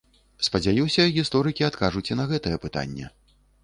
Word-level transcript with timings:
Спадзяюся, 0.47 1.05
гісторыкі 1.19 1.69
адкажуць 1.71 2.07
і 2.13 2.19
на 2.21 2.29
гэтае 2.35 2.57
пытанне. 2.69 3.17